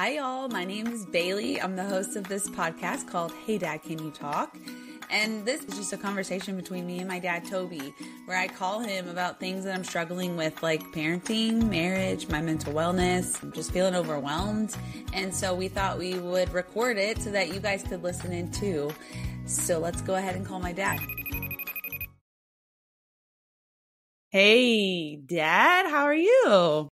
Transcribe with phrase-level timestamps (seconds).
[0.00, 0.46] Hi, y'all.
[0.46, 1.60] My name is Bailey.
[1.60, 4.56] I'm the host of this podcast called Hey Dad, Can You Talk?
[5.10, 7.92] And this is just a conversation between me and my dad, Toby,
[8.26, 12.72] where I call him about things that I'm struggling with, like parenting, marriage, my mental
[12.72, 13.42] wellness.
[13.42, 14.76] I'm just feeling overwhelmed.
[15.14, 18.52] And so we thought we would record it so that you guys could listen in
[18.52, 18.92] too.
[19.46, 21.00] So let's go ahead and call my dad.
[24.30, 26.88] Hey, Dad, how are you?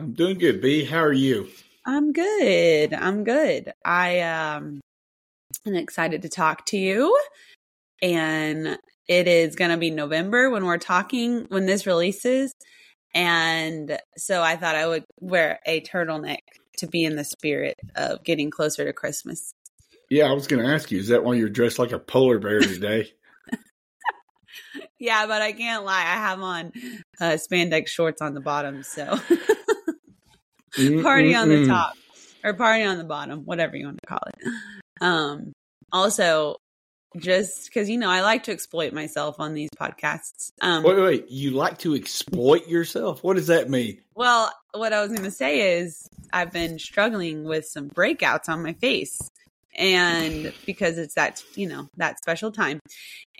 [0.00, 0.86] I'm doing good, B.
[0.86, 1.48] How are you?
[1.84, 2.94] I'm good.
[2.94, 3.70] I'm good.
[3.84, 4.80] I um
[5.66, 7.14] am excited to talk to you.
[8.00, 12.54] And it is going to be November when we're talking when this releases.
[13.14, 16.44] And so I thought I would wear a turtleneck
[16.78, 19.52] to be in the spirit of getting closer to Christmas.
[20.08, 22.38] Yeah, I was going to ask you, is that why you're dressed like a polar
[22.38, 23.12] bear today?
[24.98, 26.00] yeah, but I can't lie.
[26.00, 26.72] I have on
[27.20, 29.18] uh, spandex shorts on the bottom, so
[31.02, 31.94] party on the top
[32.44, 34.52] or party on the bottom, whatever you want to call it.
[35.00, 35.52] Um,
[35.92, 36.56] also,
[37.18, 40.52] just because you know I like to exploit myself on these podcasts.
[40.60, 43.24] Um, wait, wait, you like to exploit yourself?
[43.24, 44.00] What does that mean?
[44.14, 48.62] Well, what I was going to say is I've been struggling with some breakouts on
[48.62, 49.18] my face,
[49.74, 52.80] and because it's that you know that special time,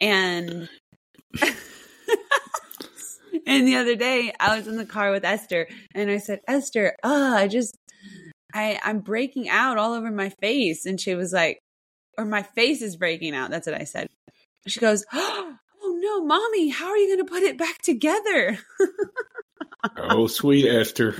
[0.00, 0.68] and.
[3.46, 6.96] and the other day I was in the car with Esther and I said, Esther,
[7.02, 7.76] oh, I just
[8.52, 10.86] I, I'm breaking out all over my face.
[10.86, 11.60] And she was like,
[12.18, 13.50] or my face is breaking out.
[13.50, 14.08] That's what I said.
[14.66, 15.04] She goes,
[15.82, 18.58] Oh no, mommy, how are you going to put it back together?
[19.96, 21.14] oh, sweet Esther.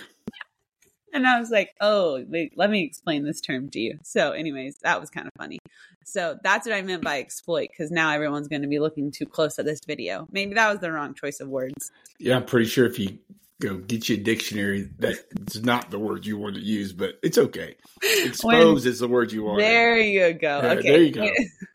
[1.13, 3.99] And I was like, oh, wait, let me explain this term to you.
[4.03, 5.59] So, anyways, that was kind of funny.
[6.05, 9.27] So, that's what I meant by exploit because now everyone's going to be looking too
[9.27, 10.27] close at this video.
[10.31, 11.91] Maybe that was the wrong choice of words.
[12.19, 13.19] Yeah, I'm pretty sure if you
[13.61, 14.89] go get you a dictionary.
[14.99, 17.77] That's not the word you want to use, but it's okay.
[18.25, 19.59] Expose when, is the word you want.
[19.59, 20.61] There you go.
[20.63, 20.89] Yeah, okay.
[20.89, 21.13] There you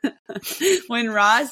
[0.03, 0.11] go.
[0.87, 1.51] when Ross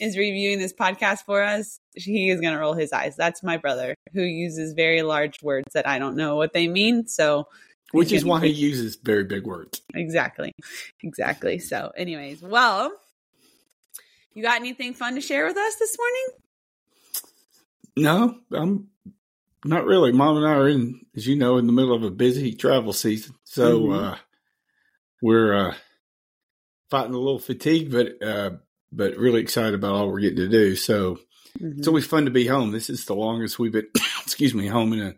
[0.00, 3.14] is reviewing this podcast for us, he is going to roll his eyes.
[3.16, 7.06] That's my brother who uses very large words that I don't know what they mean.
[7.06, 7.46] So,
[7.92, 9.82] which is why he uses very big words.
[9.94, 10.52] Exactly.
[11.02, 11.58] Exactly.
[11.58, 12.90] So, anyways, well,
[14.34, 16.26] you got anything fun to share with us this morning?
[17.96, 18.88] No, I'm
[19.64, 20.12] not really.
[20.12, 22.92] Mom and I are in, as you know, in the middle of a busy travel
[22.92, 24.04] season, so mm-hmm.
[24.04, 24.16] uh,
[25.22, 25.74] we're uh,
[26.90, 28.50] fighting a little fatigue, but uh,
[28.92, 30.76] but really excited about all we're getting to do.
[30.76, 31.18] So
[31.58, 31.78] mm-hmm.
[31.78, 32.72] it's always fun to be home.
[32.72, 33.88] This is the longest we've been,
[34.22, 35.14] excuse me, home in a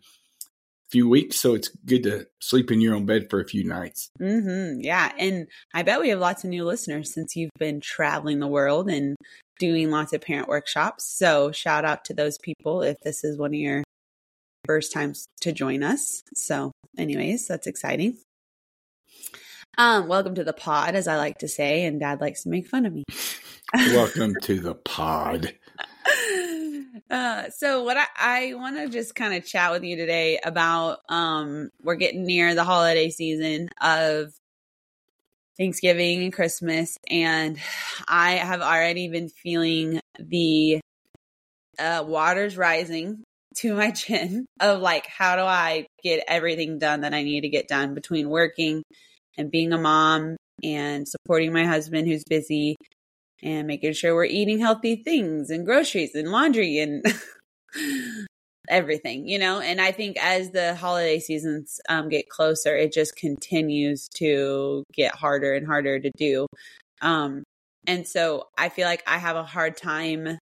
[0.90, 4.10] few weeks, so it's good to sleep in your own bed for a few nights.
[4.20, 4.80] Mm-hmm.
[4.80, 8.46] Yeah, and I bet we have lots of new listeners since you've been traveling the
[8.46, 9.16] world and
[9.58, 11.04] doing lots of parent workshops.
[11.04, 13.82] So shout out to those people if this is one of your
[14.66, 16.22] first times to join us.
[16.34, 18.18] So, anyways, that's exciting.
[19.78, 22.66] Um, welcome to the pod, as I like to say, and Dad likes to make
[22.66, 23.04] fun of me.
[23.74, 25.52] welcome to the pod.
[27.10, 30.98] Uh, so what I, I want to just kind of chat with you today about
[31.08, 34.32] um we're getting near the holiday season of
[35.56, 37.58] Thanksgiving and Christmas and
[38.08, 40.80] I have already been feeling the
[41.78, 43.22] uh waters rising
[43.58, 47.48] to my chin of like, how do I get everything done that I need to
[47.48, 48.82] get done between working
[49.38, 52.76] and being a mom and supporting my husband who's busy
[53.42, 57.04] and making sure we're eating healthy things and groceries and laundry and
[58.68, 59.60] everything, you know?
[59.60, 65.14] And I think as the holiday seasons um, get closer, it just continues to get
[65.14, 66.46] harder and harder to do.
[67.02, 67.44] Um,
[67.86, 70.38] and so I feel like I have a hard time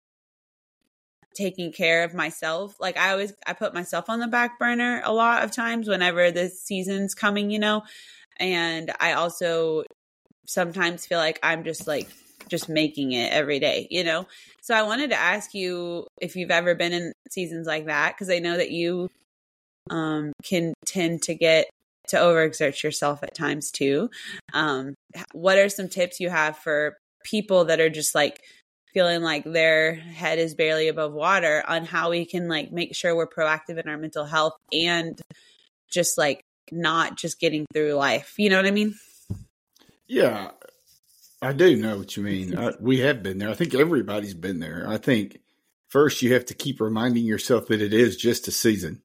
[1.38, 2.76] taking care of myself.
[2.80, 6.30] Like I always I put myself on the back burner a lot of times whenever
[6.30, 7.82] the season's coming, you know.
[8.38, 9.84] And I also
[10.46, 12.08] sometimes feel like I'm just like
[12.48, 14.26] just making it every day, you know.
[14.62, 18.30] So I wanted to ask you if you've ever been in seasons like that because
[18.30, 19.08] I know that you
[19.90, 21.66] um can tend to get
[22.08, 24.10] to overexert yourself at times too.
[24.52, 24.94] Um
[25.32, 28.40] what are some tips you have for people that are just like
[28.92, 33.14] feeling like their head is barely above water on how we can like make sure
[33.14, 35.20] we're proactive in our mental health and
[35.90, 36.42] just like
[36.72, 38.34] not just getting through life.
[38.38, 38.94] You know what I mean?
[40.06, 40.50] Yeah,
[41.40, 42.56] I do know what you mean.
[42.56, 43.50] I, we have been there.
[43.50, 44.86] I think everybody's been there.
[44.88, 45.38] I think
[45.88, 49.02] first you have to keep reminding yourself that it is just a season,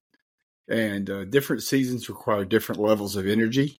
[0.68, 3.78] and uh, different seasons require different levels of energy.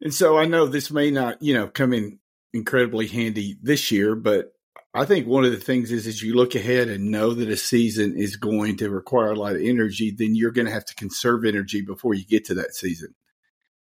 [0.00, 2.18] And so I know this may not, you know, come in
[2.54, 4.52] incredibly handy this year, but
[4.94, 7.56] I think one of the things is as you look ahead and know that a
[7.56, 10.94] season is going to require a lot of energy, then you're going to have to
[10.94, 13.14] conserve energy before you get to that season.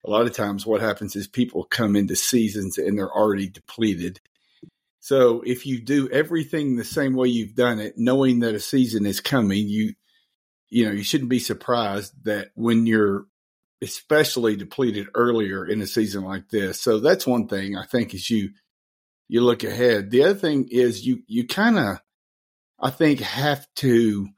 [0.05, 4.21] a lot of times what happens is people come into seasons and they're already depleted.
[5.01, 9.07] So if you do everything the same way you've done it, knowing that a season
[9.07, 9.95] is coming, you
[10.71, 13.27] you know, you shouldn't be surprised that when you're
[13.83, 16.81] especially depleted earlier in a season like this.
[16.81, 18.51] So that's one thing I think is you
[19.29, 20.11] you look ahead.
[20.11, 22.01] The other thing is you you kind of
[22.79, 24.29] I think have to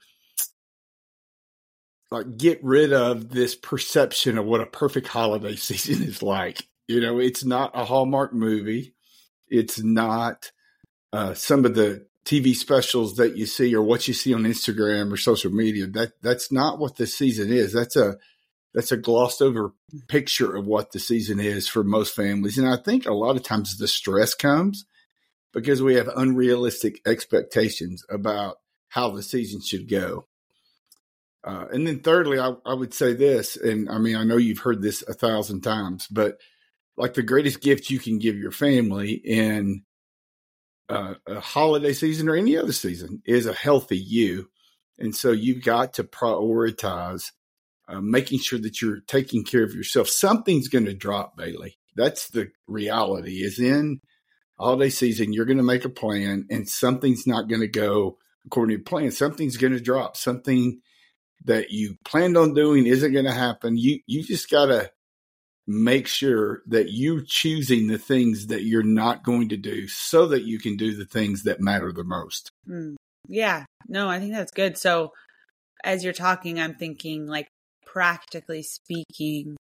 [2.11, 6.69] like get rid of this perception of what a perfect holiday season is like.
[6.89, 8.95] You know, it's not a Hallmark movie.
[9.49, 10.53] It's not
[11.13, 15.13] uh, some of the TV specials that you see or what you see on Instagram
[15.13, 15.87] or social media.
[15.87, 17.73] That that's not what the season is.
[17.73, 18.19] That's a
[18.75, 19.75] that's a glossed over
[20.09, 22.59] picture of what the season is for most families.
[22.59, 24.87] And I think a lot of times the stress comes
[25.53, 28.57] because we have unrealistic expectations about
[28.89, 30.27] how the season should go.
[31.45, 34.61] Uh, and then thirdly, I, I would say this, and I mean, I know you've
[34.61, 36.39] heard this a thousand times, but
[36.97, 39.83] like the greatest gift you can give your family in
[40.89, 44.51] uh, a holiday season or any other season is a healthy you.
[44.99, 47.33] And so you've got to prioritize
[47.93, 50.09] uh, making sure that you're taking care of yourself.
[50.09, 51.77] Something's going to drop, Bailey.
[51.95, 53.43] That's the reality.
[53.43, 54.01] Is in
[54.59, 58.79] holiday season, you're going to make a plan, and something's not going to go according
[58.79, 59.11] to plan.
[59.11, 60.17] Something's going to drop.
[60.17, 60.81] Something
[61.45, 63.77] that you planned on doing isn't going to happen.
[63.77, 64.91] You you just got to
[65.67, 70.43] make sure that you're choosing the things that you're not going to do so that
[70.43, 72.51] you can do the things that matter the most.
[72.69, 72.97] Mm,
[73.29, 73.65] yeah.
[73.89, 74.77] No, I think that's good.
[74.77, 75.13] So
[75.85, 77.49] as you're talking, I'm thinking like
[77.93, 79.57] practically speaking,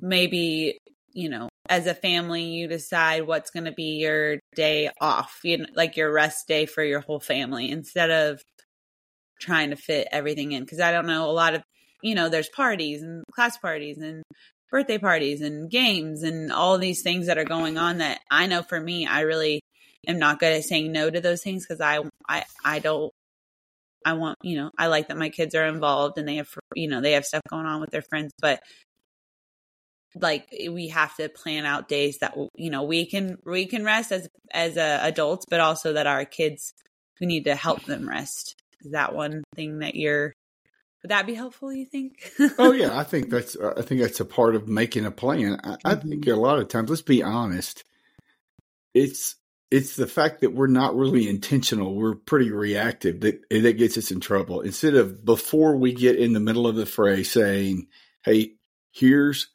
[0.00, 0.78] maybe,
[1.12, 5.58] you know, as a family, you decide what's going to be your day off, you
[5.58, 8.40] know, like your rest day for your whole family instead of
[9.40, 10.64] trying to fit everything in.
[10.64, 11.62] Cause I don't know, a lot of,
[12.02, 14.22] you know, there's parties and class parties and
[14.70, 18.62] birthday parties and games and all these things that are going on that I know
[18.62, 19.60] for me, I really
[20.06, 23.12] am not good at saying no to those things because I, I, I don't
[24.04, 26.88] I want, you know, I like that my kids are involved and they have, you
[26.88, 28.60] know, they have stuff going on with their friends, but
[30.20, 34.12] like we have to plan out days that you know we can we can rest
[34.12, 36.72] as as uh, adults but also that our kids
[37.20, 38.56] we need to help them rest.
[38.82, 40.34] Is that one thing that you're
[41.02, 42.32] would that be helpful you think?
[42.58, 45.60] Oh yeah i think that's uh, i think that's a part of making a plan.
[45.62, 45.88] I, mm-hmm.
[45.88, 47.84] I think a lot of times let's be honest
[48.94, 49.36] it's
[49.70, 51.94] it's the fact that we're not really intentional.
[51.94, 54.60] We're pretty reactive that that gets us in trouble.
[54.60, 57.88] Instead of before we get in the middle of the fray saying,
[58.24, 58.54] "Hey,
[58.92, 59.48] here's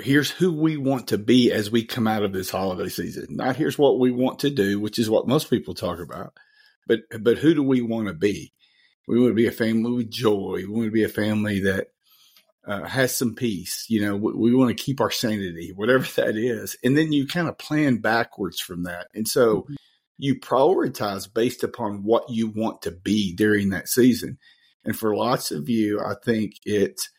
[0.00, 3.26] here's who we want to be as we come out of this holiday season.
[3.30, 6.32] Not here's what we want to do, which is what most people talk about,
[6.86, 8.52] but but who do we want to be?
[9.06, 10.62] We want to be a family with joy.
[10.66, 11.88] We want to be a family that
[12.70, 13.86] uh, has some peace.
[13.88, 16.76] You know, we, we want to keep our sanity, whatever that is.
[16.84, 19.08] And then you kind of plan backwards from that.
[19.12, 19.74] And so mm-hmm.
[20.18, 24.38] you prioritize based upon what you want to be during that season.
[24.84, 27.10] And for lots of you, I think it's,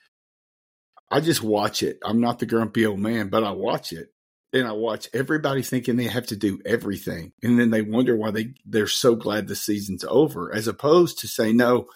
[1.12, 2.00] I just watch it.
[2.04, 4.08] I'm not the grumpy old man, but I watch it.
[4.54, 7.34] And I watch everybody thinking they have to do everything.
[7.44, 11.28] And then they wonder why they, they're so glad the season's over, as opposed to
[11.28, 11.88] say, no,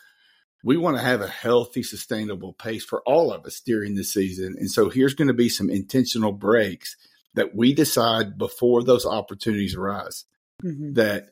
[0.66, 4.56] we want to have a healthy, sustainable pace for all of us during the season.
[4.58, 6.98] And so here's going to be some intentional breaks
[7.36, 10.26] that we decide before those opportunities arise
[10.64, 10.94] mm-hmm.
[10.94, 11.28] that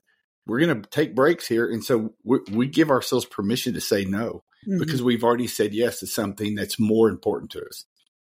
[0.45, 1.67] we're going to take breaks here.
[1.67, 4.77] And so we, we give ourselves permission to say no mm-hmm.
[4.77, 7.85] because we've already said yes to something that's more important to us.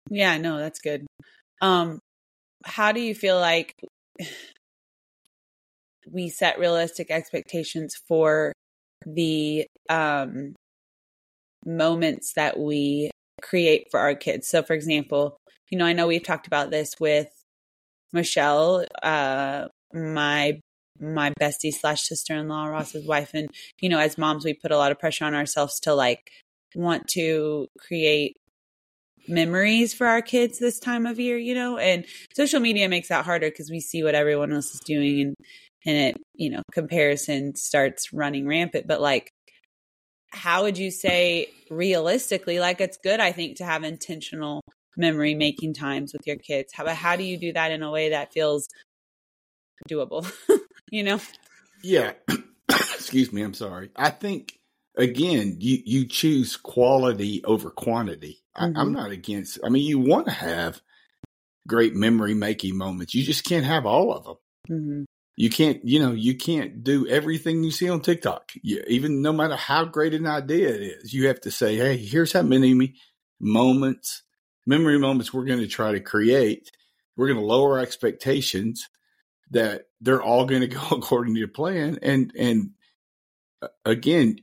[0.08, 1.06] Yeah, no, that's good.
[1.60, 1.98] Um,
[2.64, 3.74] how do you feel like
[6.10, 8.54] we set realistic expectations for
[9.06, 10.54] the um
[11.64, 13.10] moments that we
[13.42, 14.48] create for our kids.
[14.48, 15.36] So, for example,
[15.70, 17.28] you know, I know we've talked about this with
[18.12, 20.60] Michelle, uh, my
[21.00, 23.48] my bestie slash sister in law, Ross's wife, and
[23.80, 26.30] you know, as moms, we put a lot of pressure on ourselves to like
[26.74, 28.36] want to create
[29.28, 32.04] memories for our kids this time of year, you know, and
[32.34, 35.34] social media makes that harder because we see what everyone else is doing and
[35.86, 38.86] and it, you know, comparison starts running rampant.
[38.86, 39.30] But like
[40.34, 44.60] how would you say realistically like it's good i think to have intentional
[44.96, 46.72] memory making times with your kids.
[46.72, 48.68] How how do you do that in a way that feels
[49.88, 50.30] doable?
[50.90, 51.20] You know?
[51.82, 52.12] Yeah.
[52.68, 53.90] Excuse me i'm sorry.
[53.96, 54.60] I think
[54.96, 58.42] again you you choose quality over quantity.
[58.56, 58.78] Mm-hmm.
[58.78, 60.80] I, am not against i mean you want to have
[61.66, 63.14] great memory making moments.
[63.14, 64.36] You just can't have all of them
[64.70, 65.02] mm-hmm
[65.36, 68.52] you can't, you know, you can't do everything you see on TikTok.
[68.62, 71.96] You, even no matter how great an idea it is, you have to say, "Hey,
[71.96, 72.94] here's how many
[73.40, 74.22] moments
[74.66, 76.70] memory moments we're going to try to create,
[77.16, 78.88] we're going to lower expectations
[79.50, 81.98] that they're all going to go according to your plan.
[82.02, 82.70] And, and
[83.62, 84.38] uh, again,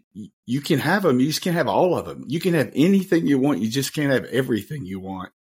[0.45, 1.19] you can have them.
[1.19, 2.25] You just can't have all of them.
[2.27, 3.61] You can have anything you want.
[3.61, 5.31] You just can't have everything you want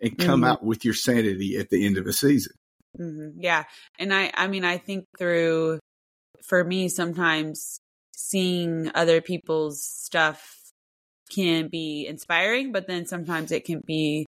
[0.00, 0.50] and come mm-hmm.
[0.50, 2.52] out with your sanity at the end of a season.
[2.98, 3.40] Mm-hmm.
[3.40, 3.64] Yeah.
[3.98, 5.78] And I, I mean, I think through,
[6.42, 7.78] for me, sometimes
[8.14, 10.56] seeing other people's stuff
[11.30, 14.26] can be inspiring, but then sometimes it can be,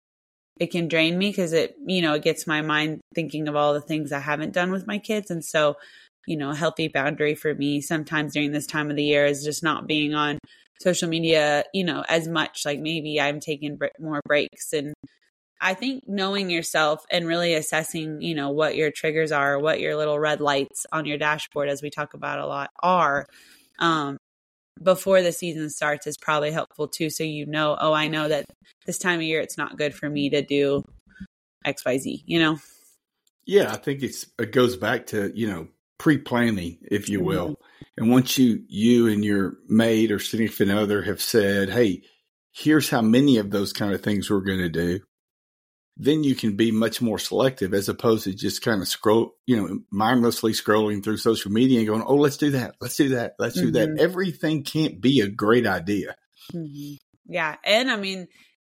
[0.59, 3.73] it can drain me because it, you know, it gets my mind thinking of all
[3.73, 5.31] the things I haven't done with my kids.
[5.31, 5.77] And so,
[6.27, 9.43] you know, a healthy boundary for me sometimes during this time of the year is
[9.43, 10.37] just not being on
[10.81, 12.65] social media, you know, as much.
[12.65, 14.93] Like maybe I'm taking more breaks and
[15.61, 19.95] I think knowing yourself and really assessing, you know, what your triggers are, what your
[19.95, 23.25] little red lights on your dashboard, as we talk about a lot, are
[23.79, 24.17] um,
[24.81, 27.09] before the season starts is probably helpful too.
[27.09, 28.45] So you know, oh, I know that
[28.85, 30.83] this time of year it's not good for me to do
[31.65, 32.23] X, Y, Z.
[32.25, 32.57] You know.
[33.45, 37.49] Yeah, I think it's it goes back to you know pre planning, if you will,
[37.49, 37.83] mm-hmm.
[38.03, 42.03] and once you you and your mate or significant other have said, hey.
[42.51, 44.99] Here's how many of those kind of things we're going to do
[46.01, 49.57] then you can be much more selective as opposed to just kind of scroll, you
[49.57, 52.75] know, mindlessly scrolling through social media and going, oh, let's do that.
[52.79, 53.33] Let's do that.
[53.37, 53.65] Let's mm-hmm.
[53.65, 53.89] do that.
[53.89, 53.99] Mm-hmm.
[53.99, 56.15] Everything can't be a great idea.
[56.53, 56.95] Mm-hmm.
[57.27, 57.57] Yeah.
[57.65, 58.27] And I mean,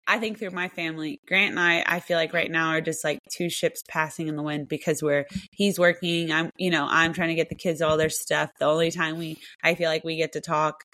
[0.06, 3.02] I think through my family, Grant and I, I feel like right now are just
[3.02, 6.30] like two ships passing in the wind because we're, he's working.
[6.30, 8.52] I'm, you know, I'm trying to get the kids all their stuff.
[8.60, 10.84] The only time we, I feel like we get to talk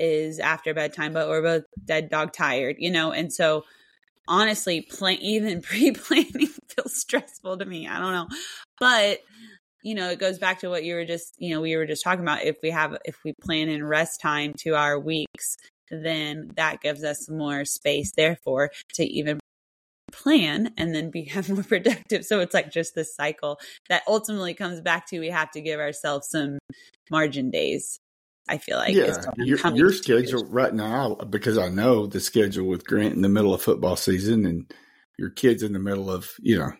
[0.00, 3.12] is after bedtime, but we're both dead dog tired, you know?
[3.12, 3.62] And so,
[4.28, 7.88] honestly, plan even pre-planning feels stressful to me.
[7.88, 8.28] I don't know.
[8.78, 9.20] But
[9.82, 12.02] you know, it goes back to what you were just, you know, we were just
[12.02, 12.42] talking about.
[12.42, 15.56] If we have, if we plan in rest time to our weeks,
[15.90, 19.38] then that gives us more space, therefore, to even
[20.10, 22.24] plan and then become more productive.
[22.24, 23.58] So it's like just this cycle
[23.88, 26.58] that ultimately comes back to we have to give ourselves some
[27.10, 27.98] margin days
[28.48, 32.86] I feel like yeah, your, your schedule right now because I know the schedule with
[32.86, 34.72] Grant in the middle of football season and
[35.18, 36.72] your kids in the middle of you know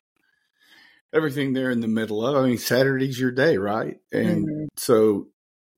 [1.12, 2.36] everything there in the middle of.
[2.36, 3.96] I mean, Saturday's your day, right?
[4.12, 4.64] And mm-hmm.
[4.76, 5.28] so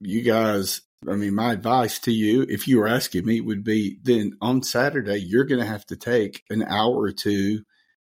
[0.01, 0.83] you guys.
[1.09, 4.63] I mean, my advice to you, if you were asking me, would be then on
[4.63, 7.65] Saturday you're going to have to take an hour or two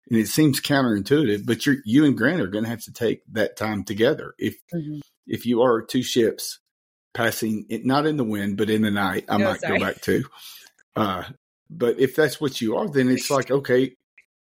[0.10, 3.22] and it seems counterintuitive, but you you and Grant are going to have to take
[3.32, 4.34] that time together.
[4.38, 5.00] If mm-hmm.
[5.28, 6.60] if you are two ships
[7.16, 9.80] passing it not in the wind but in the night i no, might sorry.
[9.80, 10.24] go back to
[10.98, 11.24] uh,
[11.70, 13.96] but if that's what you are then it's like okay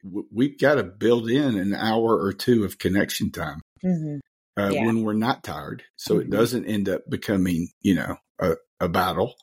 [0.04, 4.18] w- we've got to build in an hour or two of connection time mm-hmm.
[4.60, 4.86] uh, yeah.
[4.86, 6.22] when we're not tired so mm-hmm.
[6.22, 9.36] it doesn't end up becoming you know a, a battle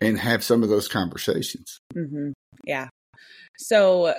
[0.00, 2.30] and have some of those conversations mm-hmm.
[2.64, 2.88] yeah
[3.56, 4.14] so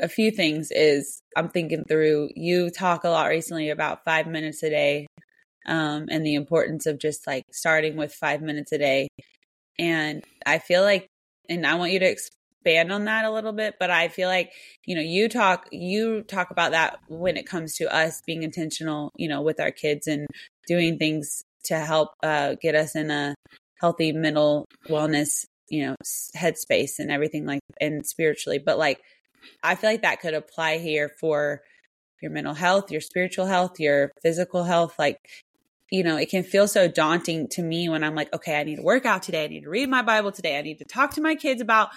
[0.00, 4.62] a few things is i'm thinking through you talk a lot recently about five minutes
[4.62, 5.06] a day
[5.66, 9.08] um, and the importance of just like starting with five minutes a day.
[9.78, 11.08] And I feel like,
[11.48, 14.50] and I want you to expand on that a little bit, but I feel like,
[14.86, 19.10] you know, you talk, you talk about that when it comes to us being intentional,
[19.16, 20.26] you know, with our kids and
[20.66, 23.34] doing things to help uh, get us in a
[23.80, 25.94] healthy mental wellness, you know,
[26.36, 28.58] headspace and everything like, and spiritually.
[28.58, 29.00] But like,
[29.62, 31.60] I feel like that could apply here for
[32.22, 34.98] your mental health, your spiritual health, your physical health.
[34.98, 35.18] Like
[35.90, 38.76] you know, it can feel so daunting to me when I'm like, okay, I need
[38.76, 39.44] to work out today.
[39.44, 40.58] I need to read my Bible today.
[40.58, 41.90] I need to talk to my kids about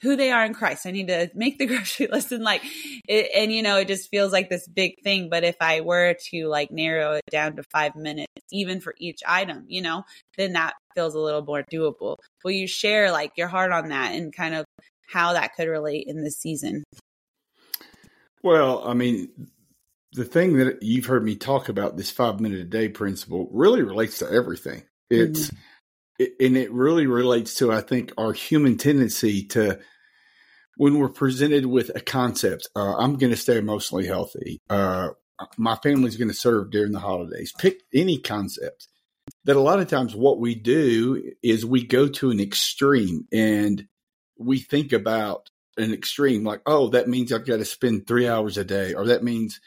[0.00, 0.86] who they are in Christ.
[0.86, 2.62] I need to make the grocery list and like,
[3.08, 5.28] it, and you know, it just feels like this big thing.
[5.28, 9.20] But if I were to like narrow it down to five minutes, even for each
[9.26, 10.04] item, you know,
[10.36, 12.16] then that feels a little more doable.
[12.44, 14.64] Will you share like your heart on that and kind of
[15.06, 16.82] how that could relate in this season?
[18.42, 19.28] Well, I mean,
[20.14, 23.82] the thing that you've heard me talk about this five minute a day principle really
[23.82, 24.84] relates to everything.
[25.10, 25.56] It's mm-hmm.
[26.20, 29.80] it, and it really relates to I think our human tendency to
[30.76, 32.68] when we're presented with a concept.
[32.76, 34.60] Uh, I'm going to stay emotionally healthy.
[34.70, 35.10] Uh,
[35.56, 37.52] my family's going to serve during the holidays.
[37.58, 38.88] Pick any concept.
[39.44, 43.86] That a lot of times what we do is we go to an extreme and
[44.38, 48.58] we think about an extreme like, oh, that means I've got to spend three hours
[48.58, 49.60] a day, or that means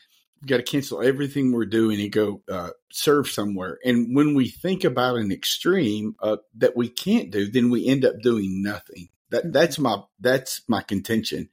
[0.46, 3.79] got to cancel everything we're doing and go uh, serve somewhere.
[3.84, 8.06] And when we think about an extreme uh, that we can't do, then we end
[8.06, 9.10] up doing nothing.
[9.29, 9.51] That mm-hmm.
[9.51, 11.50] that's my that's my contention.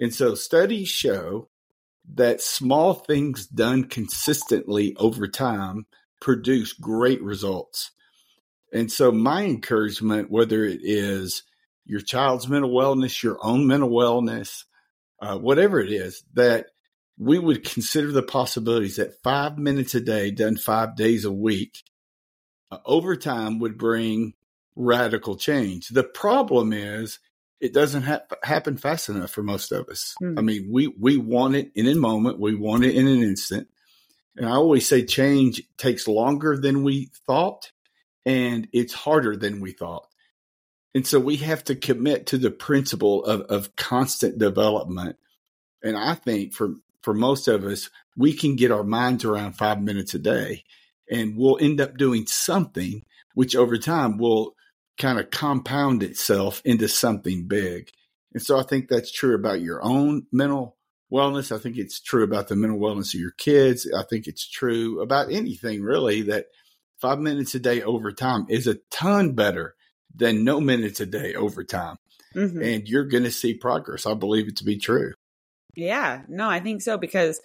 [0.00, 1.48] And so studies show
[2.14, 5.86] that small things done consistently over time
[6.20, 7.90] produce great results.
[8.72, 11.42] And so my encouragement, whether it is
[11.84, 14.64] your child's mental wellness, your own mental wellness,
[15.20, 16.66] uh, whatever it is, that
[17.18, 21.82] we would consider the possibilities that five minutes a day, done five days a week,
[22.70, 24.34] uh, over time would bring
[24.76, 25.88] radical change.
[25.88, 27.18] The problem is
[27.60, 30.14] it doesn't ha- happen fast enough for most of us.
[30.22, 30.38] Mm.
[30.38, 32.38] I mean, we, we want it in a moment.
[32.38, 33.68] We want it in an instant.
[34.36, 37.72] And I always say change takes longer than we thought
[38.24, 40.06] and it's harder than we thought.
[40.94, 45.16] And so we have to commit to the principle of, of constant development.
[45.82, 46.74] And I think for,
[47.08, 47.88] for most of us,
[48.18, 50.62] we can get our minds around five minutes a day
[51.10, 54.54] and we'll end up doing something which over time will
[54.98, 57.88] kind of compound itself into something big.
[58.34, 60.76] And so I think that's true about your own mental
[61.10, 61.50] wellness.
[61.50, 63.90] I think it's true about the mental wellness of your kids.
[63.90, 66.48] I think it's true about anything really that
[67.00, 69.76] five minutes a day over time is a ton better
[70.14, 71.96] than no minutes a day over time.
[72.36, 72.62] Mm-hmm.
[72.62, 74.04] And you're going to see progress.
[74.04, 75.14] I believe it to be true.
[75.78, 77.40] Yeah, no, I think so because,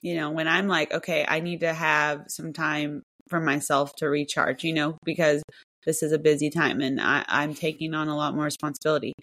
[0.00, 4.06] you know, when I'm like, okay, I need to have some time for myself to
[4.08, 5.42] recharge, you know, because
[5.84, 9.14] this is a busy time and I, I'm taking on a lot more responsibility.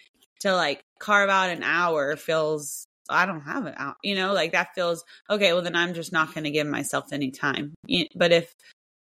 [0.42, 4.52] To like carve out an hour feels I don't have it out, you know, like
[4.52, 5.54] that feels okay.
[5.54, 7.74] Well, then I'm just not going to give myself any time.
[8.14, 8.52] But if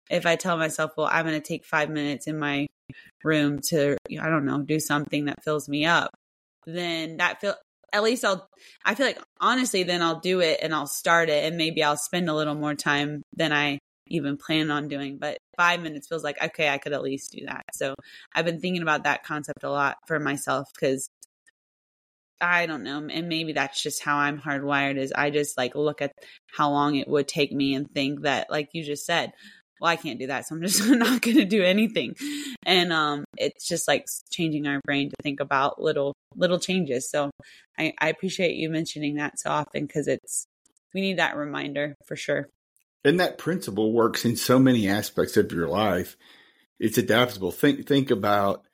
[0.08, 2.66] if I tell myself, well, I'm going to take five minutes in my
[3.24, 6.10] room to, I don't know, do something that fills me up,
[6.66, 7.56] then that feel
[7.92, 8.48] at least I'll,
[8.84, 11.96] I feel like honestly, then I'll do it and I'll start it and maybe I'll
[11.96, 13.78] spend a little more time than I
[14.08, 15.18] even plan on doing.
[15.18, 17.64] But five minutes feels like, okay, I could at least do that.
[17.72, 17.94] So
[18.34, 21.08] I've been thinking about that concept a lot for myself because
[22.40, 23.06] I don't know.
[23.10, 26.12] And maybe that's just how I'm hardwired is I just like look at
[26.46, 29.32] how long it would take me and think that, like you just said,
[29.80, 30.46] well, I can't do that.
[30.46, 32.16] So I'm just not going to do anything.
[32.64, 37.10] And um, it's just like changing our brain to think about little, little changes.
[37.10, 37.30] So
[37.78, 40.46] I, I appreciate you mentioning that so often because it's,
[40.94, 42.48] we need that reminder for sure.
[43.04, 46.16] And that principle works in so many aspects of your life.
[46.80, 47.52] It's adaptable.
[47.52, 48.64] Think, think about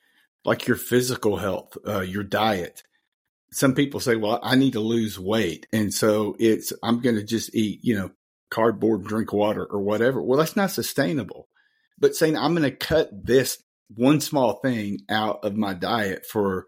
[0.45, 2.83] like your physical health, uh, your diet.
[3.53, 5.67] Some people say, well, I need to lose weight.
[5.73, 8.11] And so it's, I'm going to just eat, you know,
[8.53, 10.23] cardboard, drink water, or whatever.
[10.23, 11.49] Well, that's not sustainable.
[11.99, 13.63] But saying I'm going to cut this
[13.95, 16.67] one small thing out of my diet for,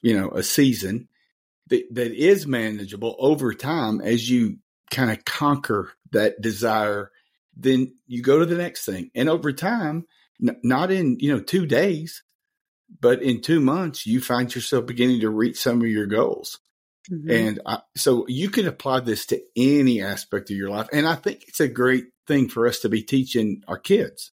[0.00, 1.08] you know, a season
[1.68, 4.58] that, that is manageable over time as you
[4.90, 7.10] kind of conquer that desire,
[7.56, 9.10] then you go to the next thing.
[9.14, 10.06] And over time,
[10.40, 12.22] n- not in, you know, two days,
[13.00, 16.58] but in two months, you find yourself beginning to reach some of your goals.
[17.10, 17.30] Mm-hmm.
[17.30, 20.88] And I, so you can apply this to any aspect of your life.
[20.92, 24.32] And I think it's a great thing for us to be teaching our kids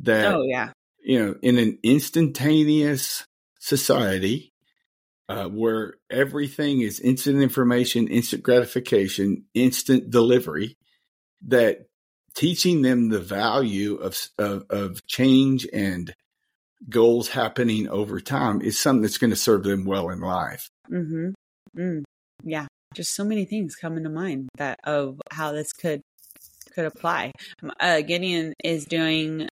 [0.00, 0.72] that, oh, yeah.
[1.02, 3.24] you know, in an instantaneous
[3.58, 4.52] society
[5.28, 10.76] uh, where everything is instant information, instant gratification, instant delivery,
[11.48, 11.86] that
[12.34, 16.14] teaching them the value of, of, of change and
[16.88, 20.70] goals happening over time is something that's going to serve them well in life.
[20.90, 21.30] Mm-hmm.
[21.76, 22.02] Mm,
[22.42, 26.00] yeah, just so many things come into mind that of how this could
[26.74, 27.32] could apply.
[27.80, 29.48] Uh, Gideon is doing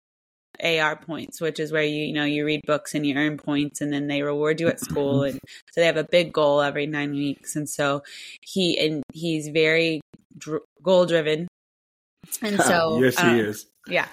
[0.63, 3.81] AR points, which is where you you know you read books and you earn points,
[3.81, 5.39] and then they reward you at school, and
[5.71, 8.03] so they have a big goal every nine weeks, and so
[8.41, 10.01] he and he's very
[10.37, 11.47] dr- goal driven,
[12.41, 13.65] and so yes, um, he is.
[13.87, 14.07] Yeah,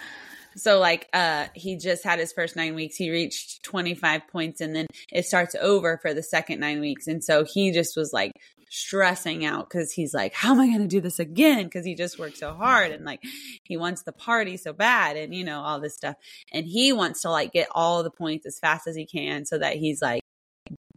[0.56, 2.96] so like uh he just had his first 9 weeks.
[2.96, 7.06] He reached 25 points and then it starts over for the second 9 weeks.
[7.06, 8.32] And so he just was like
[8.68, 11.94] stressing out cuz he's like how am I going to do this again cuz he
[11.94, 13.20] just worked so hard and like
[13.62, 16.16] he wants the party so bad and you know all this stuff.
[16.52, 19.58] And he wants to like get all the points as fast as he can so
[19.58, 20.22] that he's like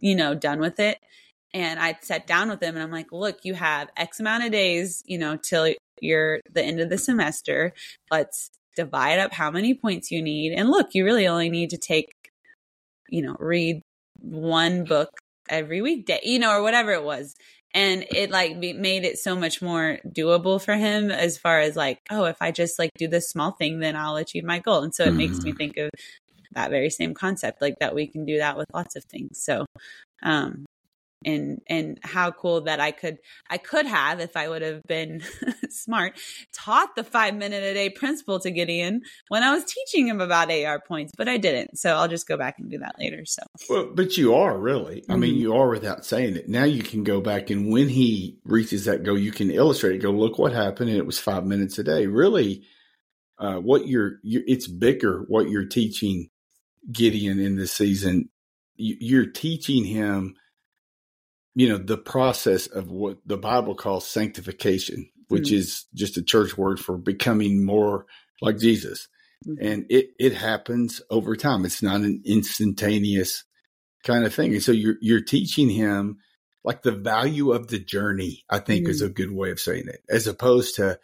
[0.00, 0.98] you know done with it.
[1.52, 4.52] And I sat down with him and I'm like, look, you have X amount of
[4.52, 7.72] days, you know, till you're the end of the semester.
[8.10, 8.50] Let's
[8.82, 10.52] divide up how many points you need.
[10.52, 12.12] And look, you really only need to take,
[13.08, 13.82] you know, read
[14.20, 15.10] one book
[15.48, 17.34] every weekday, you know, or whatever it was.
[17.72, 21.98] And it like made it so much more doable for him as far as like,
[22.10, 24.82] oh, if I just like do this small thing, then I'll achieve my goal.
[24.82, 25.18] And so it mm.
[25.18, 25.56] makes me mm.
[25.56, 25.90] think of
[26.52, 29.40] that very same concept, like that we can do that with lots of things.
[29.42, 29.66] So,
[30.22, 30.66] um,
[31.24, 35.22] and and how cool that I could I could have if I would have been
[35.70, 36.18] smart
[36.52, 40.50] taught the 5 minute a day principle to Gideon when I was teaching him about
[40.50, 41.78] AR points but I didn't.
[41.78, 43.42] So I'll just go back and do that later so.
[43.68, 45.04] Well but you are really.
[45.08, 45.20] I mm-hmm.
[45.20, 46.48] mean you are without saying it.
[46.48, 49.98] Now you can go back and when he reaches that goal you can illustrate it
[49.98, 52.06] go look what happened and it was 5 minutes a day.
[52.06, 52.64] Really
[53.38, 56.28] uh, what you're, you're it's bigger what you're teaching
[56.90, 58.28] Gideon in this season.
[58.76, 60.36] You're teaching him
[61.54, 65.56] you know, the process of what the Bible calls sanctification, which mm-hmm.
[65.56, 68.06] is just a church word for becoming more
[68.40, 69.08] like Jesus.
[69.46, 69.66] Mm-hmm.
[69.66, 71.64] And it, it happens over time.
[71.64, 73.44] It's not an instantaneous
[74.04, 74.52] kind of thing.
[74.52, 76.18] And so you're, you're teaching him
[76.64, 78.90] like the value of the journey, I think mm-hmm.
[78.90, 80.98] is a good way of saying it, as opposed to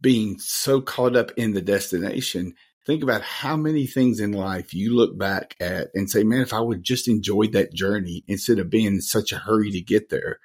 [0.00, 2.54] being so caught up in the destination.
[2.88, 6.54] Think about how many things in life you look back at and say, man, if
[6.54, 10.08] I would just enjoyed that journey instead of being in such a hurry to get
[10.08, 10.38] there.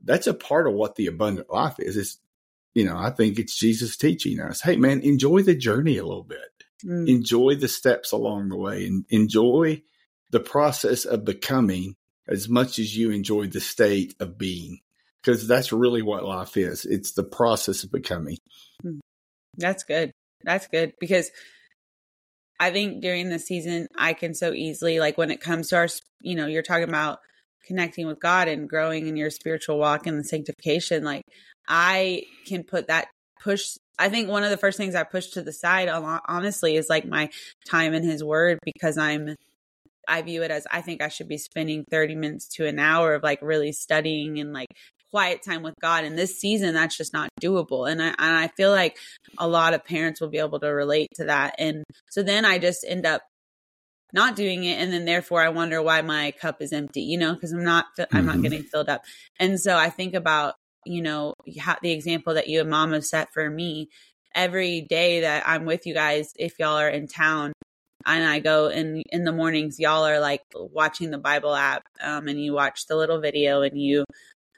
[0.00, 1.96] That's a part of what the abundant life is.
[1.96, 2.18] It's,
[2.74, 6.22] you know, I think it's Jesus teaching us, hey, man, enjoy the journey a little
[6.22, 6.38] bit.
[6.84, 7.08] Mm.
[7.08, 9.82] Enjoy the steps along the way and enjoy
[10.30, 11.96] the process of becoming
[12.28, 14.78] as much as you enjoy the state of being
[15.24, 18.36] because that's really what life is it's the process of becoming
[18.82, 18.98] hmm.
[19.56, 20.10] that's good
[20.42, 21.30] that's good because
[22.60, 25.88] i think during the season i can so easily like when it comes to our
[26.20, 27.18] you know you're talking about
[27.66, 31.22] connecting with god and growing in your spiritual walk and the sanctification like
[31.68, 33.08] i can put that
[33.42, 35.88] push i think one of the first things i push to the side
[36.28, 37.28] honestly is like my
[37.68, 39.34] time in his word because i'm
[40.08, 43.14] I view it as I think I should be spending 30 minutes to an hour
[43.14, 44.68] of like really studying and like
[45.14, 46.02] quiet time with God.
[46.02, 47.88] And this season, that's just not doable.
[47.88, 48.98] And I, and I feel like
[49.38, 51.54] a lot of parents will be able to relate to that.
[51.56, 53.22] And so then I just end up
[54.12, 54.74] not doing it.
[54.80, 57.86] And then therefore I wonder why my cup is empty, you know, because I'm not,
[57.96, 58.26] I'm mm-hmm.
[58.26, 59.04] not getting filled up.
[59.38, 63.32] And so I think about, you know, the example that you and mom have set
[63.32, 63.90] for me
[64.34, 67.52] every day that I'm with you guys, if y'all are in town,
[68.06, 69.80] and I go in in the mornings.
[69.80, 73.80] Y'all are like watching the Bible app, um, and you watch the little video, and
[73.80, 74.04] you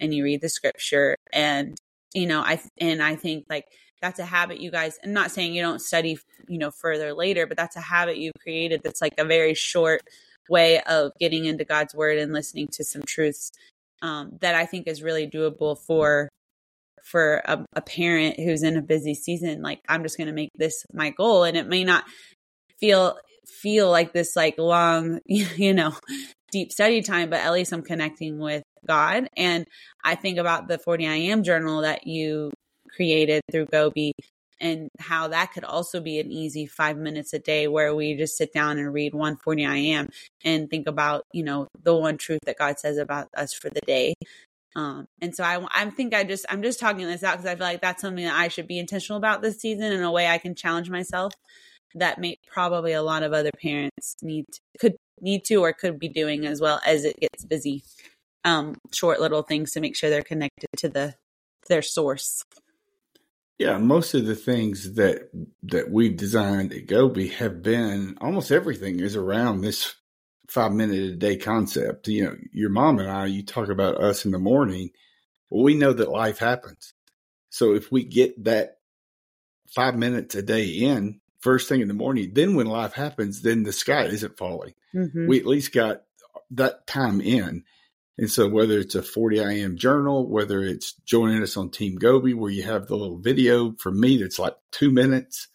[0.00, 1.78] and you read the scripture, and
[2.14, 3.66] you know, I and I think like
[4.00, 4.98] that's a habit you guys.
[5.04, 8.34] I'm not saying you don't study, you know, further later, but that's a habit you've
[8.40, 8.82] created.
[8.82, 10.02] That's like a very short
[10.48, 13.50] way of getting into God's word and listening to some truths
[14.02, 16.28] um, that I think is really doable for
[17.04, 20.50] for a, a, parent who's in a busy season like i'm just going to make
[20.56, 22.02] this my goal and it may not
[22.80, 25.94] feel feel like this like long, you know,
[26.50, 29.28] deep study time, but at least I'm connecting with God.
[29.36, 29.66] And
[30.04, 32.52] I think about the 40 I am journal that you
[32.94, 34.14] created through Goby
[34.60, 38.38] and how that could also be an easy five minutes a day where we just
[38.38, 40.08] sit down and read 140 I am
[40.44, 43.82] and think about, you know, the one truth that God says about us for the
[43.82, 44.14] day.
[44.74, 47.56] Um, and so I, I think I just, I'm just talking this out because I
[47.56, 50.26] feel like that's something that I should be intentional about this season in a way
[50.26, 51.32] I can challenge myself
[51.96, 55.98] that may probably a lot of other parents need to, could need to or could
[55.98, 57.82] be doing as well as it gets busy.
[58.46, 61.14] Um, short little things to make sure they're connected to the
[61.68, 62.44] their source.
[63.58, 65.30] Yeah, most of the things that
[65.64, 69.94] that we've designed at Goby have been almost everything is around this
[70.48, 72.08] five minute a day concept.
[72.08, 74.90] You know, your mom and I, you talk about us in the morning.
[75.50, 76.94] Well, we know that life happens.
[77.50, 78.78] So if we get that
[79.74, 82.32] five minutes a day in, first thing in the morning.
[82.34, 84.74] Then when life happens, then the sky isn't falling.
[84.94, 85.28] Mm-hmm.
[85.28, 86.02] We at least got
[86.50, 87.64] that time in.
[88.18, 91.96] And so whether it's a 40 I Am journal, whether it's joining us on Team
[91.96, 95.48] Goby, where you have the little video from me that's like two minutes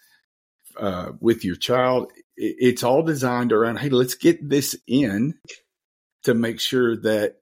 [0.79, 5.35] uh, with your child, it's all designed around, hey, let's get this in
[6.23, 7.37] to make sure that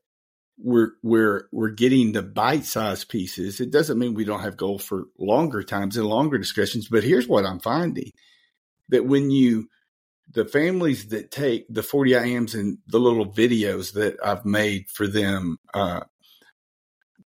[0.62, 3.62] we're we're we're getting the bite-sized pieces.
[3.62, 7.27] It doesn't mean we don't have goals for longer times and longer discussions, but here's
[7.27, 8.12] what I'm finding
[8.89, 9.69] that when you
[10.32, 14.89] the families that take the 40 I Ams and the little videos that I've made
[14.89, 16.02] for them, uh,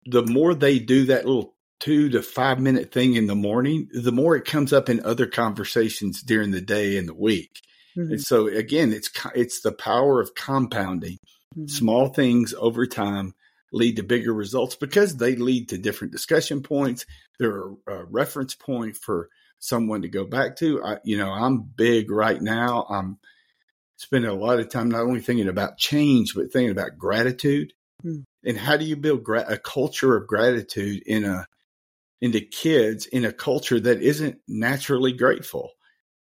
[0.06, 4.12] the more they do that little two to five minute thing in the morning, the
[4.12, 7.62] more it comes up in other conversations during the day and the week.
[7.96, 8.14] Mm-hmm.
[8.14, 11.20] And so again, it's it's the power of compounding.
[11.56, 11.68] Mm-hmm.
[11.68, 13.34] Small things over time
[13.72, 17.06] lead to bigger results because they lead to different discussion points.
[17.38, 20.84] They're a reference point for someone to go back to.
[20.84, 22.86] I, you know, I'm big right now.
[22.90, 23.20] I'm
[23.98, 27.74] spending a lot of time not only thinking about change, but thinking about gratitude.
[28.02, 28.22] Hmm.
[28.46, 31.48] And how do you build gra- a culture of gratitude in a
[32.22, 35.72] into kids in a culture that isn't naturally grateful?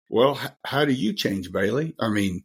[0.10, 1.96] Well, h- how do you change, Bailey?
[2.00, 2.44] I mean,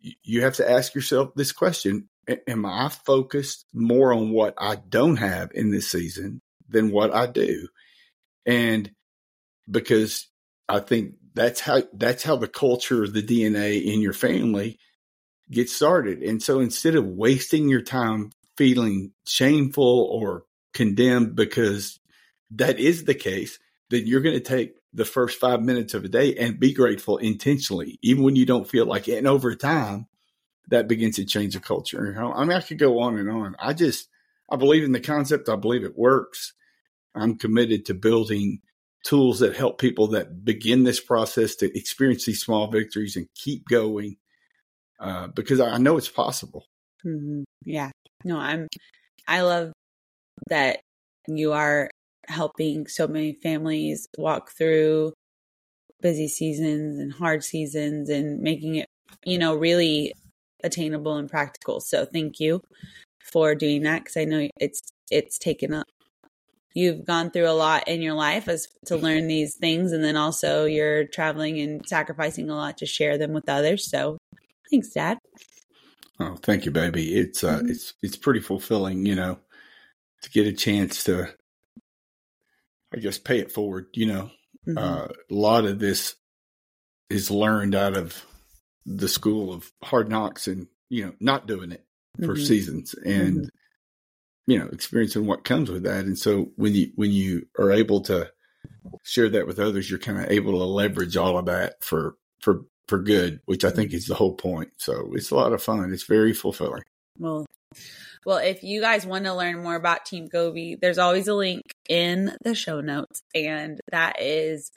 [0.00, 2.08] you have to ask yourself this question:
[2.48, 7.26] Am I focused more on what I don't have in this season than what I
[7.26, 7.68] do?
[8.46, 8.90] And
[9.72, 10.28] because
[10.68, 14.78] I think that's how that's how the culture, the DNA in your family
[15.50, 16.22] gets started.
[16.22, 21.98] And so instead of wasting your time feeling shameful or condemned because
[22.52, 23.58] that is the case,
[23.90, 27.16] then you're going to take the first five minutes of a day and be grateful
[27.18, 29.18] intentionally, even when you don't feel like it.
[29.18, 30.06] And over time,
[30.68, 32.14] that begins to change the culture.
[32.18, 33.56] I mean, I could go on and on.
[33.58, 34.08] I just,
[34.50, 35.48] I believe in the concept.
[35.48, 36.52] I believe it works.
[37.14, 38.60] I'm committed to building
[39.02, 43.66] tools that help people that begin this process to experience these small victories and keep
[43.68, 44.16] going
[45.00, 46.66] uh, because I know it's possible.
[47.04, 47.42] Mm-hmm.
[47.64, 47.90] Yeah.
[48.24, 48.68] No, I'm,
[49.26, 49.72] I love
[50.48, 50.80] that
[51.26, 51.90] you are
[52.28, 55.12] helping so many families walk through
[56.00, 58.86] busy seasons and hard seasons and making it,
[59.24, 60.12] you know, really
[60.62, 61.80] attainable and practical.
[61.80, 62.60] So thank you
[63.22, 65.86] for doing that because I know it's it's taken up.
[66.74, 70.16] You've gone through a lot in your life as to learn these things, and then
[70.16, 73.90] also you're traveling and sacrificing a lot to share them with others.
[73.90, 74.18] So,
[74.70, 75.18] thanks, Dad.
[76.18, 77.14] Oh, thank you, baby.
[77.14, 77.70] It's uh, mm-hmm.
[77.70, 79.38] it's it's pretty fulfilling, you know,
[80.22, 81.28] to get a chance to,
[82.94, 83.86] I guess, pay it forward.
[83.92, 84.30] You know,
[84.66, 84.78] mm-hmm.
[84.78, 86.14] uh, a lot of this
[87.10, 88.24] is learned out of
[88.86, 91.84] the school of hard knocks and you know not doing it
[92.18, 92.44] for mm-hmm.
[92.44, 93.46] seasons and mm-hmm.
[94.46, 96.04] You know experiencing what comes with that.
[96.04, 98.30] And so when you when you are able to
[99.04, 102.62] share that with others you're kind of able to leverage all of that for for
[102.88, 104.70] for good which i think is the whole point.
[104.78, 105.92] So it's a lot of fun.
[105.92, 106.82] It's very fulfilling.
[107.18, 107.46] Well
[108.24, 111.62] well if you guys want to learn more about team goby there's always a link
[111.88, 113.22] in the show notes.
[113.34, 114.72] And that is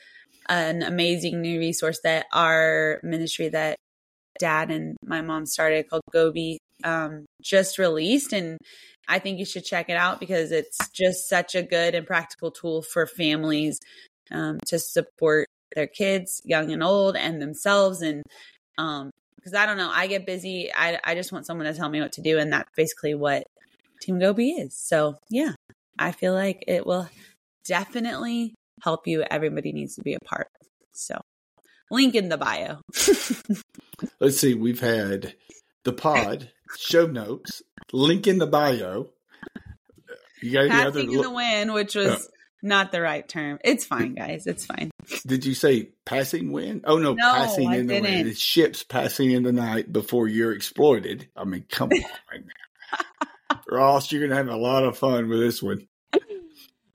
[0.48, 3.78] an amazing new resource that our ministry that
[4.40, 8.32] dad and my mom started called Goby um, just released.
[8.32, 8.58] And
[9.08, 12.52] I think you should check it out because it's just such a good and practical
[12.52, 13.80] tool for families
[14.32, 18.02] um, to support their kids, young and old, and themselves.
[18.02, 18.24] And
[18.78, 20.72] um, because I don't know, I get busy.
[20.74, 22.40] I, I just want someone to tell me what to do.
[22.40, 23.44] And that's basically what
[24.02, 24.76] Team Goby is.
[24.78, 25.52] So, yeah,
[26.00, 27.10] I feel like it will
[27.66, 29.24] definitely help you.
[29.24, 30.48] Everybody needs to be a part.
[30.94, 31.20] So,
[31.92, 32.80] link in the bio.
[34.20, 34.54] Let's see.
[34.56, 35.36] We've had
[35.84, 39.08] the pod show notes, link in the bio.
[40.42, 42.30] You got other in the win, which was
[42.62, 43.60] not the right term.
[43.64, 44.48] It's fine, guys.
[44.48, 44.92] It's fine.
[45.26, 46.82] Did you say passing wind?
[46.86, 48.04] Oh no, no passing I in didn't.
[48.04, 48.28] the wind.
[48.28, 51.28] It's ships passing in the night before you're exploited.
[51.36, 52.02] I mean, come on,
[52.32, 53.58] right now.
[53.70, 55.88] Ross, you're gonna have a lot of fun with this one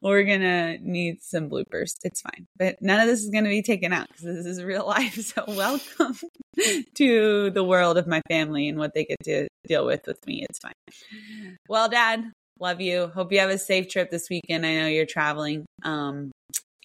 [0.03, 1.95] we're gonna need some bloopers.
[2.03, 4.87] It's fine, but none of this is gonna be taken out because this is real
[4.87, 5.15] life.
[5.15, 6.17] So welcome
[6.95, 10.47] to the world of my family and what they get to deal with with me.
[10.49, 11.57] It's fine.
[11.69, 12.25] Well, Dad,
[12.59, 13.09] love you.
[13.09, 14.65] Hope you have a safe trip this weekend.
[14.65, 15.67] I know you're traveling.
[15.83, 16.31] Um,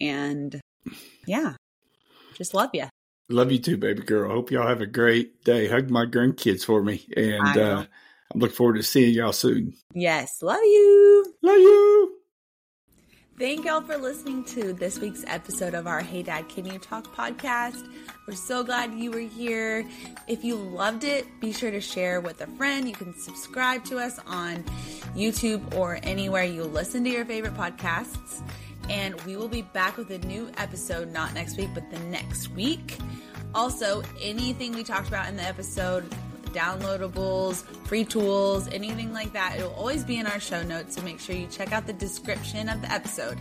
[0.00, 0.60] and
[1.26, 1.54] yeah,
[2.34, 2.86] just love you.
[3.28, 4.30] Love you too, baby girl.
[4.30, 5.66] Hope y'all have a great day.
[5.66, 7.84] Hug my grandkids for me, and uh,
[8.32, 9.74] I'm looking forward to seeing y'all soon.
[9.94, 11.34] Yes, love you.
[11.42, 12.16] Love you.
[13.38, 17.14] Thank y'all for listening to this week's episode of our Hey Dad Can You Talk
[17.14, 17.86] podcast.
[18.26, 19.86] We're so glad you were here.
[20.26, 22.88] If you loved it, be sure to share with a friend.
[22.88, 24.64] You can subscribe to us on
[25.14, 28.40] YouTube or anywhere you listen to your favorite podcasts.
[28.88, 32.48] And we will be back with a new episode, not next week, but the next
[32.52, 32.96] week.
[33.54, 36.10] Also, anything we talked about in the episode,
[36.52, 39.56] downloadables, free tools, anything like that.
[39.58, 42.68] It'll always be in our show notes, so make sure you check out the description
[42.68, 43.38] of the episode.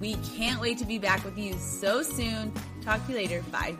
[0.00, 2.52] We can't wait to be back with you so soon.
[2.82, 3.42] Talk to you later.
[3.50, 3.76] Bye.